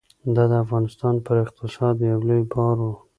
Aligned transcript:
دا 0.35 0.43
د 0.51 0.53
افغانستان 0.65 1.15
پر 1.25 1.35
اقتصاد 1.45 1.95
یو 2.11 2.19
لوی 2.29 2.43
بار 2.53 2.77
و. 2.81 2.85